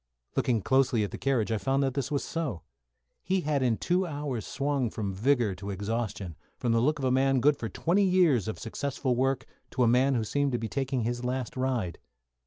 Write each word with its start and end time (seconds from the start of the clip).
Looking 0.35 0.63
closely 0.63 1.03
at 1.03 1.11
the 1.11 1.19
carriage 1.19 1.51
I 1.51 1.59
found 1.59 1.83
that 1.83 1.93
this 1.93 2.09
was 2.09 2.23
so. 2.23 2.63
He 3.21 3.41
had 3.41 3.61
in 3.61 3.77
two 3.77 4.07
hours 4.07 4.47
swung 4.47 4.89
from 4.89 5.13
vigour 5.13 5.53
to 5.53 5.69
exhaustion, 5.69 6.35
from 6.57 6.71
the 6.71 6.81
look 6.81 6.97
of 6.97 7.05
a 7.05 7.11
man 7.11 7.39
good 7.39 7.55
for 7.55 7.69
twenty 7.69 8.01
years 8.05 8.47
of 8.47 8.57
successful 8.57 9.15
work 9.15 9.45
to 9.69 9.83
a 9.83 9.87
man 9.87 10.15
who 10.15 10.23
seemed 10.23 10.53
to 10.53 10.57
be 10.57 10.67
taking 10.67 11.03
his 11.03 11.23
last 11.23 11.55
ride. 11.55 11.99